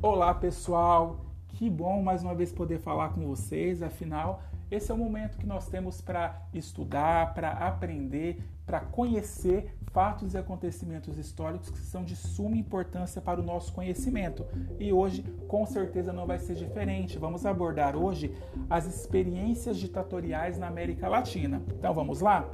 [0.00, 3.82] Olá pessoal, que bom mais uma vez poder falar com vocês.
[3.82, 4.40] Afinal,
[4.70, 10.38] esse é o momento que nós temos para estudar, para aprender, para conhecer fatos e
[10.38, 14.46] acontecimentos históricos que são de suma importância para o nosso conhecimento.
[14.78, 17.18] E hoje, com certeza, não vai ser diferente.
[17.18, 18.32] Vamos abordar hoje
[18.70, 21.60] as experiências ditatoriais na América Latina.
[21.76, 22.48] Então vamos lá?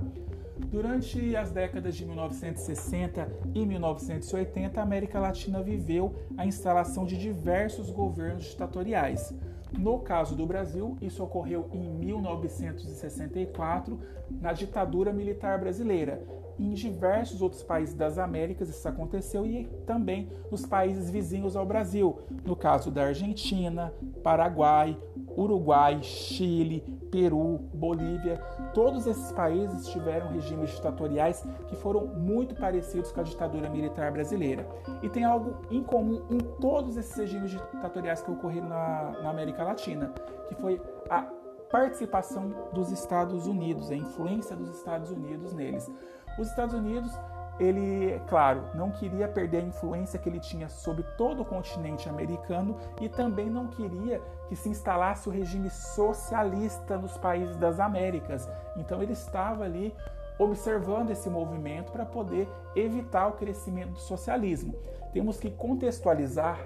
[0.70, 7.90] Durante as décadas de 1960 e 1980, a América Latina viveu a instalação de diversos
[7.90, 9.32] governos ditatoriais.
[9.78, 13.98] No caso do Brasil, isso ocorreu em 1964,
[14.30, 16.22] na ditadura militar brasileira.
[16.58, 22.18] Em diversos outros países das Américas isso aconteceu e também nos países vizinhos ao Brasil,
[22.44, 24.96] no caso da Argentina, Paraguai,
[25.36, 28.36] Uruguai, Chile, Peru, Bolívia,
[28.72, 34.66] todos esses países tiveram regimes ditatoriais que foram muito parecidos com a ditadura militar brasileira.
[35.02, 39.64] E tem algo em comum em todos esses regimes ditatoriais que ocorreram na, na América
[39.64, 40.12] Latina,
[40.48, 41.22] que foi a
[41.70, 45.90] participação dos Estados Unidos, a influência dos Estados Unidos neles.
[46.38, 47.12] Os Estados Unidos
[47.58, 52.76] ele, claro, não queria perder a influência que ele tinha sobre todo o continente americano
[53.00, 58.48] e também não queria que se instalasse o regime socialista nos países das Américas.
[58.76, 59.94] Então ele estava ali
[60.36, 64.74] observando esse movimento para poder evitar o crescimento do socialismo.
[65.12, 66.58] Temos que contextualizar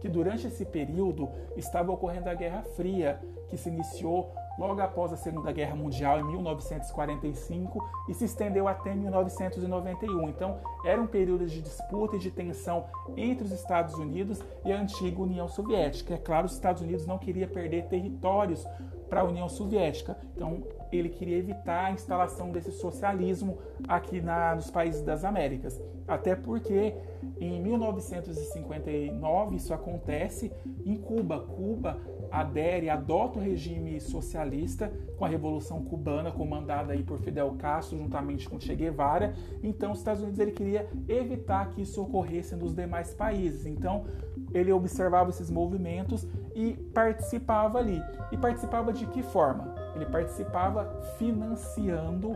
[0.00, 5.16] que durante esse período estava ocorrendo a Guerra Fria, que se iniciou logo após a
[5.16, 10.28] Segunda Guerra Mundial, em 1945, e se estendeu até 1991.
[10.28, 14.80] Então, era um período de disputa e de tensão entre os Estados Unidos e a
[14.80, 16.14] antiga União Soviética.
[16.14, 18.66] É claro, os Estados Unidos não queria perder territórios
[19.08, 20.16] para a União Soviética.
[20.34, 25.80] Então, ele queria evitar a instalação desse socialismo aqui na, nos países das Américas.
[26.06, 26.94] Até porque
[27.40, 30.52] em 1959 isso acontece
[30.84, 31.40] em Cuba.
[31.40, 31.98] Cuba
[32.30, 38.48] adere, adota o regime socialista com a Revolução Cubana, comandada aí por Fidel Castro, juntamente
[38.48, 39.34] com Che Guevara.
[39.62, 43.66] Então, os Estados Unidos ele queria evitar que isso ocorresse nos demais países.
[43.66, 44.04] Então,
[44.52, 48.00] ele observava esses movimentos e participava ali.
[48.30, 49.74] E participava de que forma?
[49.94, 52.30] Ele participava financiando,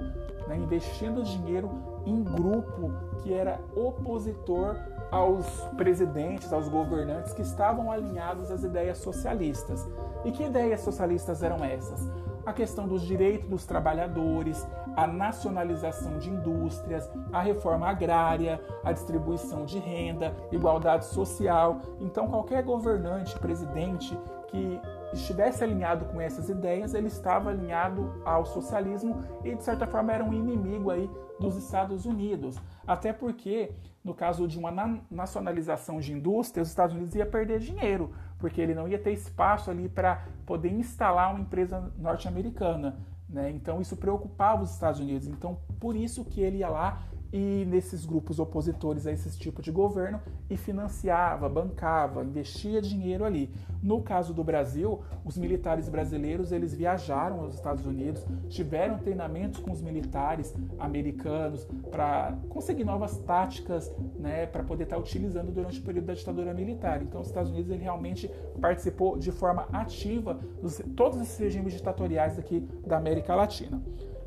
[0.48, 1.70] né, investindo dinheiro
[2.06, 4.76] em grupo que era opositor
[5.10, 9.88] aos presidentes, aos governantes que estavam alinhados às ideias socialistas.
[10.24, 12.08] E que ideias socialistas eram essas?
[12.44, 14.66] A questão dos direitos dos trabalhadores,
[14.96, 21.80] a nacionalização de indústrias, a reforma agrária, a distribuição de renda, igualdade social.
[22.00, 24.18] Então, qualquer governante, presidente
[24.48, 24.80] que
[25.12, 30.24] estivesse alinhado com essas ideias, ele estava alinhado ao socialismo e de certa forma era
[30.24, 32.56] um inimigo aí dos Estados Unidos.
[32.86, 33.72] Até porque,
[34.04, 34.70] no caso de uma
[35.10, 39.70] nacionalização de indústria, os Estados Unidos ia perder dinheiro, porque ele não ia ter espaço
[39.70, 42.98] ali para poder instalar uma empresa norte-americana.
[43.28, 43.50] Né?
[43.50, 45.26] Então isso preocupava os Estados Unidos.
[45.28, 49.70] Então por isso que ele ia lá e nesses grupos opositores a esse tipo de
[49.70, 53.50] governo e financiava, bancava, investia dinheiro ali.
[53.82, 59.70] No caso do Brasil, os militares brasileiros eles viajaram aos Estados Unidos, tiveram treinamentos com
[59.70, 65.82] os militares americanos para conseguir novas táticas, né, para poder estar tá utilizando durante o
[65.82, 67.02] período da ditadura militar.
[67.02, 68.28] Então, os Estados Unidos ele realmente
[68.60, 73.80] participou de forma ativa de todos esses regimes ditatoriais aqui da América Latina.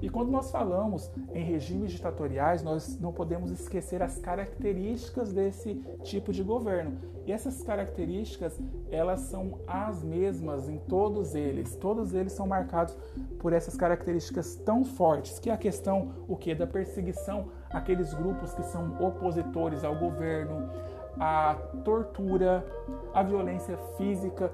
[0.04, 6.34] E quando nós falamos em regimes ditatoriais, nós não podemos esquecer as características desse tipo
[6.34, 6.98] de governo.
[7.26, 8.60] E essas características,
[8.92, 11.78] elas são as mesmas em todos eles.
[11.78, 12.98] Todos eles são marcados
[13.40, 18.54] por essas características tão fortes, que é a questão o que da perseguição àqueles grupos
[18.54, 20.70] que são opositores ao governo,
[21.18, 21.56] a
[21.86, 22.66] tortura,
[23.14, 24.52] a violência física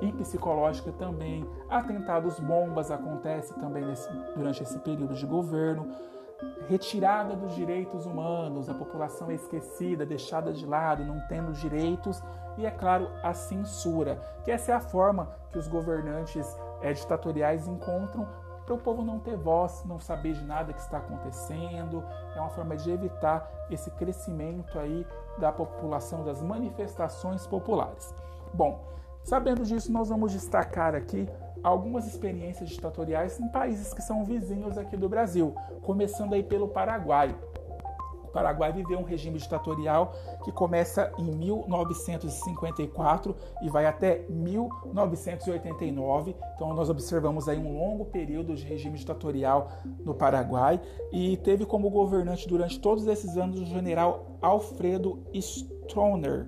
[0.00, 1.48] e psicológica também.
[1.68, 5.88] Atentados bombas acontecem também nesse, durante esse período de governo.
[6.68, 12.22] Retirada dos direitos humanos, a população é esquecida, deixada de lado, não tendo direitos.
[12.56, 17.68] E, é claro, a censura, que essa é a forma que os governantes é, ditatoriais
[17.68, 18.26] encontram
[18.64, 22.04] para o povo não ter voz, não saber de nada que está acontecendo.
[22.36, 25.04] É uma forma de evitar esse crescimento aí
[25.38, 28.14] da população, das manifestações populares.
[28.54, 28.80] Bom,
[29.24, 31.28] Sabendo disso, nós vamos destacar aqui
[31.62, 37.36] algumas experiências ditatoriais em países que são vizinhos aqui do Brasil, começando aí pelo Paraguai.
[38.24, 40.14] O Paraguai viveu um regime ditatorial
[40.44, 46.36] que começa em 1954 e vai até 1989.
[46.54, 49.72] Então nós observamos aí um longo período de regime ditatorial
[50.04, 50.80] no Paraguai
[51.10, 56.46] e teve como governante durante todos esses anos o general Alfredo Stroessner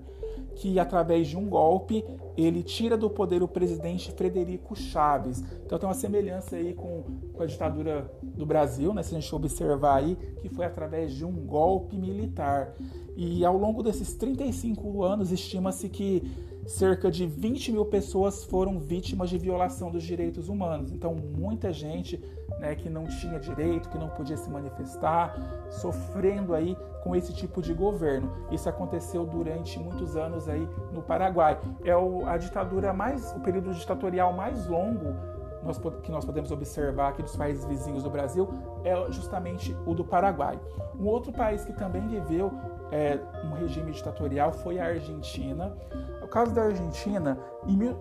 [0.55, 2.05] que através de um golpe
[2.37, 5.43] ele tira do poder o presidente Frederico Chaves.
[5.65, 9.03] Então tem uma semelhança aí com, com a ditadura do Brasil, né?
[9.03, 12.75] Se a gente observar aí que foi através de um golpe militar.
[13.17, 16.23] E ao longo desses 35 anos estima-se que
[16.67, 20.93] cerca de 20 mil pessoas foram vítimas de violação dos direitos humanos.
[20.93, 22.23] Então, muita gente
[22.59, 25.37] né, que não tinha direito, que não podia se manifestar,
[25.71, 28.31] sofrendo aí com esse tipo de governo.
[28.51, 31.59] Isso aconteceu durante muitos anos aí no Paraguai.
[31.85, 35.15] É o, a ditadura mais, o período ditatorial mais longo
[35.63, 38.49] nós, que nós podemos observar aqui dos países vizinhos do Brasil
[38.83, 40.59] é justamente o do Paraguai.
[40.99, 42.51] Um outro país que também viveu
[42.91, 45.73] é, um regime ditatorial foi a Argentina
[46.33, 47.39] caso da Argentina,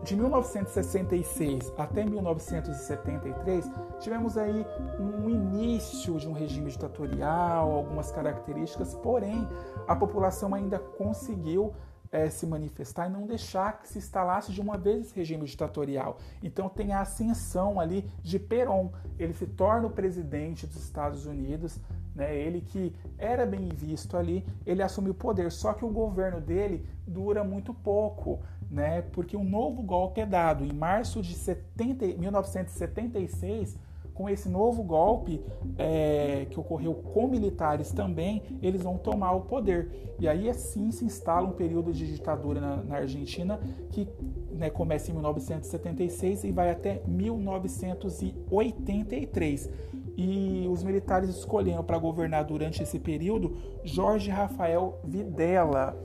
[0.06, 3.70] de 1966 até 1973,
[4.00, 4.66] tivemos aí
[4.98, 9.46] um início de um regime ditatorial, algumas características, porém
[9.86, 11.74] a população ainda conseguiu
[12.12, 16.18] é, se manifestar e não deixar que se instalasse de uma vez esse regime ditatorial.
[16.44, 18.90] Então tem a ascensão ali de Perón.
[19.18, 21.80] Ele se torna o presidente dos Estados Unidos
[22.16, 22.36] né?
[22.36, 26.86] Ele que era bem visto ali, ele assumiu o poder, só que o governo dele
[27.08, 29.02] dura muito pouco, né?
[29.14, 30.64] porque um novo golpe é dado.
[30.64, 33.78] Em março de 70, 1976,
[34.22, 35.42] com esse novo golpe
[35.80, 40.14] é, que ocorreu com militares também, eles vão tomar o poder.
[40.20, 43.60] E aí assim se instala um período de ditadura na, na Argentina
[43.90, 44.08] que
[44.52, 49.72] né, começa em 1976 e vai até 1983
[50.16, 55.98] e os militares escolheram para governar durante esse período Jorge Rafael Videla.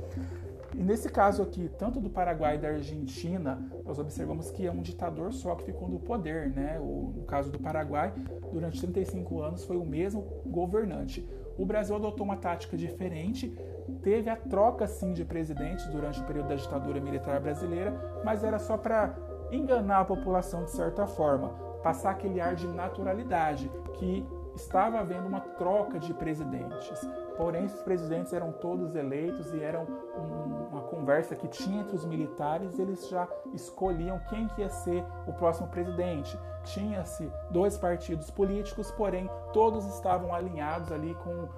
[0.76, 4.82] E nesse caso aqui, tanto do Paraguai e da Argentina, nós observamos que é um
[4.82, 6.78] ditador só que ficou no poder, né?
[6.78, 8.12] O, no caso do Paraguai,
[8.52, 11.26] durante 35 anos foi o mesmo governante.
[11.56, 13.56] O Brasil adotou uma tática diferente,
[14.02, 18.58] teve a troca sim de presidentes durante o período da ditadura militar brasileira, mas era
[18.58, 19.16] só para
[19.50, 21.48] enganar a população de certa forma
[21.82, 24.26] passar aquele ar de naturalidade, que
[24.56, 27.08] estava havendo uma troca de presidentes.
[27.36, 29.86] Porém, esses presidentes eram todos eleitos e eram
[30.18, 30.45] um,
[30.86, 35.68] conversa que tinha entre os militares, eles já escolhiam quem que ia ser o próximo
[35.68, 36.38] presidente.
[36.64, 41.48] Tinha-se dois partidos políticos, porém todos estavam alinhados ali com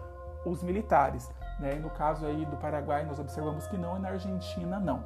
[0.51, 1.31] os militares.
[1.59, 1.75] Né?
[1.75, 5.05] No caso aí do Paraguai, nós observamos que não, e na Argentina não.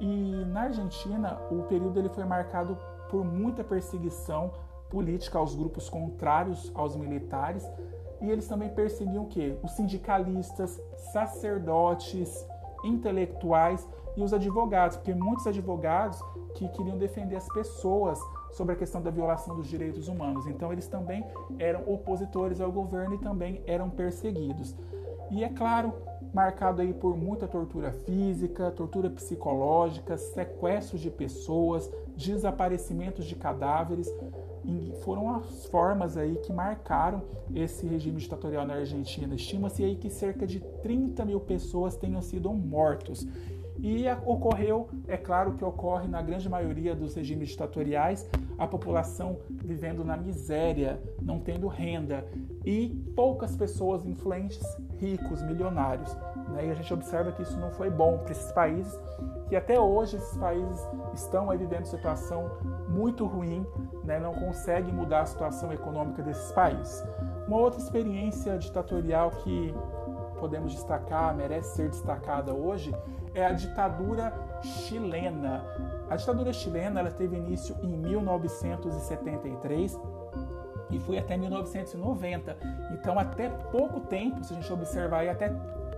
[0.00, 2.76] E na Argentina, o período ele foi marcado
[3.08, 4.52] por muita perseguição
[4.88, 7.66] política aos grupos contrários aos militares
[8.22, 9.58] e eles também perseguiam o quê?
[9.62, 10.80] Os sindicalistas,
[11.12, 12.46] sacerdotes,
[12.84, 16.20] intelectuais e os advogados, porque muitos advogados
[16.54, 18.18] que queriam defender as pessoas
[18.52, 20.46] sobre a questão da violação dos direitos humanos.
[20.46, 21.24] Então eles também
[21.58, 24.76] eram opositores ao governo e também eram perseguidos.
[25.30, 25.94] E é claro,
[26.32, 34.08] marcado aí por muita tortura física, tortura psicológica, sequestros de pessoas, desaparecimentos de cadáveres.
[34.64, 37.22] E foram as formas aí que marcaram
[37.54, 39.34] esse regime ditatorial na Argentina.
[39.34, 43.26] Estima-se aí que cerca de 30 mil pessoas tenham sido mortos.
[43.78, 50.04] E ocorreu, é claro que ocorre na grande maioria dos regimes ditatoriais, a população vivendo
[50.04, 52.24] na miséria, não tendo renda,
[52.64, 54.62] e poucas pessoas influentes,
[54.98, 56.16] ricos, milionários.
[56.52, 56.66] Né?
[56.66, 59.00] E a gente observa que isso não foi bom para esses países,
[59.48, 62.50] que até hoje esses países estão aí vivendo situação
[62.88, 63.66] muito ruim,
[64.04, 64.20] né?
[64.20, 67.02] não conseguem mudar a situação econômica desses países.
[67.46, 69.74] Uma outra experiência ditatorial que
[70.38, 72.94] podemos destacar, merece ser destacada hoje,
[73.34, 75.64] é a ditadura chilena.
[76.10, 79.98] A ditadura chilena ela teve início em 1973
[80.90, 82.56] e foi até 1990.
[82.92, 85.50] Então, até pouco tempo, se a gente observar aí, até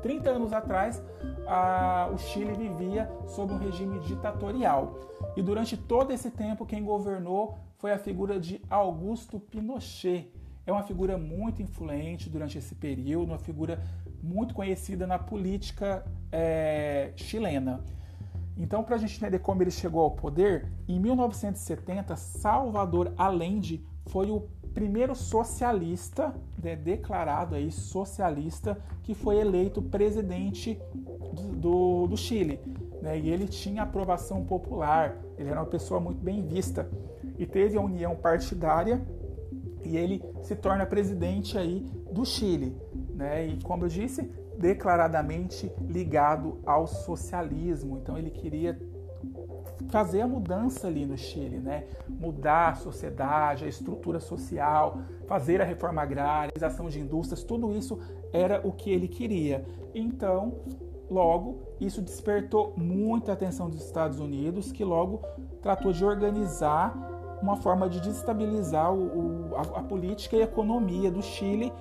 [0.04, 1.02] 30 anos atrás,
[1.46, 5.00] a, o Chile vivia sob um regime ditatorial.
[5.34, 10.30] E durante todo esse tempo, quem governou foi a figura de Augusto Pinochet.
[10.66, 13.82] É uma figura muito influente durante esse período, uma figura
[14.23, 17.82] muito conhecida na política é, chilena.
[18.58, 24.30] Então, para a gente entender como ele chegou ao poder, em 1970, Salvador Allende foi
[24.30, 30.78] o primeiro socialista, né, declarado aí socialista, que foi eleito presidente
[31.33, 32.61] do, do, do Chile.
[33.00, 36.90] Né, e ele tinha aprovação popular, ele era uma pessoa muito bem vista.
[37.38, 39.00] E teve a união partidária
[39.85, 42.76] e ele se torna presidente aí do Chile.
[43.14, 43.47] Né?
[43.47, 44.23] E como eu disse,
[44.59, 47.99] declaradamente ligado ao socialismo.
[47.99, 48.78] Então ele queria
[49.88, 51.85] fazer a mudança ali no Chile, né?
[52.09, 57.75] Mudar a sociedade, a estrutura social, fazer a reforma agrária, a realização de indústrias, tudo
[57.76, 57.99] isso
[58.33, 59.64] era o que ele queria.
[59.95, 60.55] Então,
[61.11, 65.23] logo, isso despertou muita atenção dos Estados Unidos, que logo
[65.62, 66.95] tratou de organizar
[67.41, 71.73] uma forma de destabilizar o, o, a, a política e a economia do Chile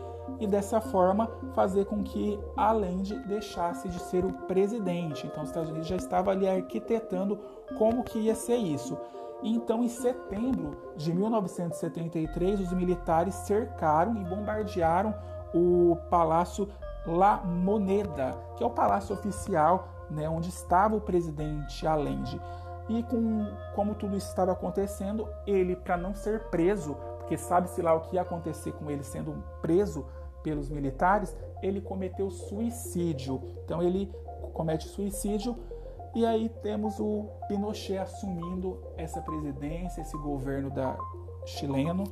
[0.43, 5.25] e dessa forma fazer com que Allende deixasse de ser o presidente.
[5.25, 7.39] Então os Estados Unidos já estava ali arquitetando
[7.77, 8.97] como que ia ser isso.
[9.41, 15.13] Então, em setembro de 1973, os militares cercaram e bombardearam
[15.53, 16.69] o Palácio
[17.05, 22.39] La Moneda, que é o palácio oficial né, onde estava o presidente Allende.
[22.87, 23.45] E com,
[23.75, 28.15] como tudo isso estava acontecendo, ele, para não ser preso, porque sabe-se lá o que
[28.15, 30.05] ia acontecer com ele sendo preso
[30.43, 33.41] pelos militares, ele cometeu suicídio.
[33.63, 34.11] Então ele
[34.53, 35.55] comete suicídio
[36.15, 40.95] e aí temos o Pinochet assumindo essa presidência, esse governo da
[41.45, 42.03] chileno.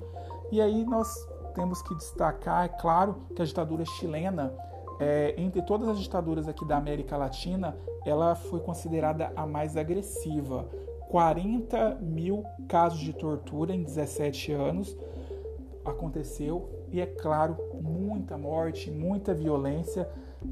[0.51, 1.13] E aí nós
[1.53, 4.53] temos que destacar, é claro, que a ditadura chilena,
[4.99, 10.67] é, entre todas as ditaduras aqui da América Latina, ela foi considerada a mais agressiva.
[11.09, 14.97] 40 mil casos de tortura em 17 anos
[15.85, 20.07] aconteceu e é claro muita morte, muita violência.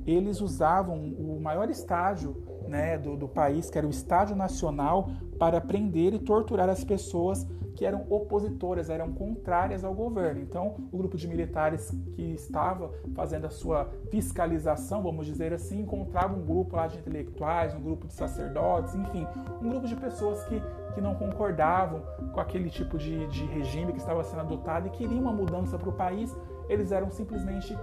[0.06, 2.36] Eles usavam o maior estágio
[2.68, 5.10] né, do, do país, que era o Estádio Nacional,
[5.40, 7.48] para prender e torturar as pessoas
[7.80, 10.42] que eram opositoras, eram contrárias ao governo.
[10.42, 16.36] Então, o grupo de militares que estava fazendo a sua fiscalização, vamos dizer assim, encontrava
[16.36, 19.26] um grupo lá de intelectuais, um grupo de sacerdotes, enfim,
[19.62, 20.62] um grupo de pessoas que,
[20.94, 22.02] que não concordavam
[22.34, 25.88] com aquele tipo de, de regime que estava sendo adotado e queriam uma mudança para
[25.88, 26.36] o país.
[26.70, 27.78] Eles eram simplesmente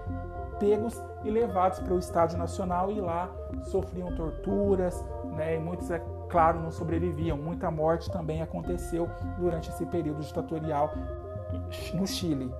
[0.58, 3.30] pegos e levados para o Estádio Nacional e lá
[3.64, 5.04] sofriam torturas,
[5.36, 7.36] né, e muitos, é claro, não sobreviviam.
[7.36, 10.92] Muita morte também aconteceu durante esse período ditatorial
[11.94, 12.50] no Chile.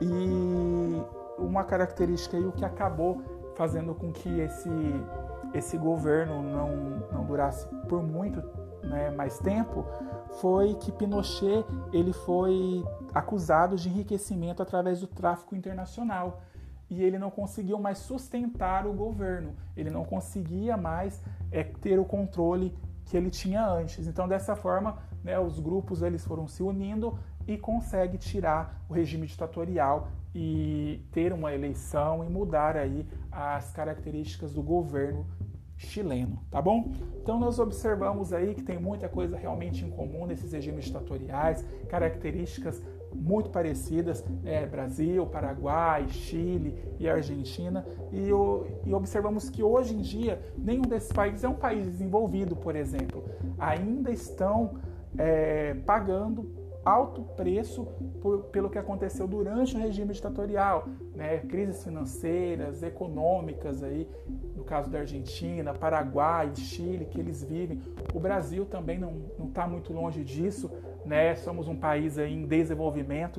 [0.00, 1.02] E
[1.38, 3.20] uma característica aí, o que acabou
[3.54, 4.70] fazendo com que esse,
[5.52, 6.76] esse governo não,
[7.12, 8.42] não durasse por muito
[8.84, 9.84] né, mais tempo,
[10.40, 16.42] foi que Pinochet ele foi acusado de enriquecimento através do tráfico internacional
[16.90, 22.04] e ele não conseguiu mais sustentar o governo, ele não conseguia mais é, ter o
[22.04, 22.76] controle
[23.06, 24.06] que ele tinha antes.
[24.06, 29.26] Então, dessa forma, né, os grupos eles foram se unindo e consegue tirar o regime
[29.26, 35.26] ditatorial e ter uma eleição e mudar aí as características do governo
[35.76, 36.92] chileno, tá bom?
[37.22, 42.82] Então nós observamos aí que tem muita coisa realmente em comum nesses regimes ditatoriais, características
[43.14, 50.00] muito parecidas, é, Brasil, Paraguai, Chile e Argentina, e, o, e, observamos que hoje em
[50.00, 53.24] dia nenhum desses países é um país desenvolvido, por exemplo,
[53.58, 54.80] ainda estão
[55.16, 57.86] é, pagando alto preço
[58.20, 61.38] por, pelo que aconteceu durante o regime ditatorial, né?
[61.38, 64.08] crises financeiras, econômicas aí,
[64.64, 67.80] no caso da Argentina, Paraguai, Chile, que eles vivem.
[68.14, 69.12] O Brasil também não
[69.46, 70.70] está muito longe disso,
[71.04, 71.34] né?
[71.36, 73.38] Somos um país aí em desenvolvimento,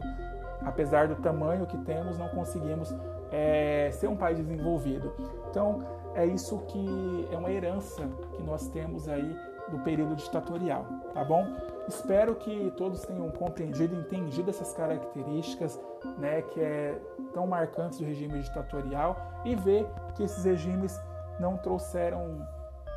[0.62, 2.94] apesar do tamanho que temos, não conseguimos
[3.32, 5.12] é, ser um país desenvolvido.
[5.50, 9.36] Então é isso que é uma herança que nós temos aí
[9.70, 11.44] do período ditatorial, tá bom?
[11.88, 15.80] Espero que todos tenham compreendido entendido essas características,
[16.20, 16.96] né, que é
[17.34, 21.00] tão marcantes do regime ditatorial e ver que esses regimes
[21.40, 22.46] não trouxeram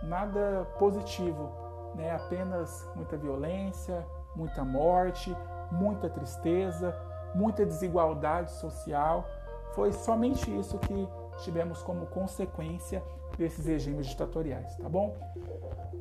[0.02, 1.50] nada positivo,
[1.95, 5.37] né, apenas muita violência, muita morte,
[5.71, 6.95] muita tristeza,
[7.35, 9.25] muita desigualdade social.
[9.73, 13.02] Foi somente isso que tivemos como consequência
[13.37, 15.16] desses regimes ditatoriais, tá bom?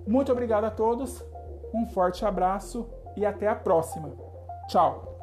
[0.08, 1.24] Muito obrigado a todos,
[1.74, 4.12] um forte abraço e até a próxima.
[4.67, 5.17] Tchau!